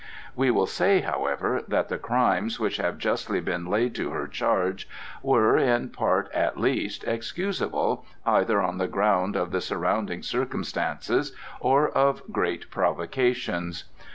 We 0.35 0.49
will 0.49 0.65
say, 0.65 1.01
however, 1.01 1.61
that 1.67 1.89
the 1.89 1.99
crimes 1.99 2.59
which 2.59 2.77
have 2.77 2.97
justly 2.97 3.39
been 3.39 3.67
laid 3.67 3.93
to 3.97 4.09
her 4.09 4.27
charge 4.27 4.89
were, 5.21 5.59
in 5.59 5.89
part 5.89 6.27
at 6.33 6.57
least, 6.59 7.03
excusable 7.03 8.03
either 8.25 8.59
on 8.59 8.79
the 8.79 8.87
ground 8.87 9.35
of 9.35 9.51
the 9.51 9.61
surrounding 9.61 10.23
circumstances 10.23 11.35
or 11.59 11.89
of 11.89 12.23
great 12.31 12.71
provocations. 12.71 13.83